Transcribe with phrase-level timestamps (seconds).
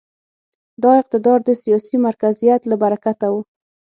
[0.83, 3.35] دا اقتدار د سیاسي مرکزیت له برکته و.